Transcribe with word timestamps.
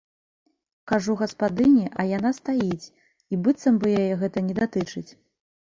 Кажу 0.91 1.15
гаспадыні, 1.19 1.85
а 1.91 2.01
яна 2.17 2.33
стаіць, 2.39 2.91
і 3.33 3.43
быццам 3.45 3.73
бы 3.83 3.87
яе 4.03 4.11
гэта 4.25 4.37
не 4.49 4.53
датычыць. 4.65 5.11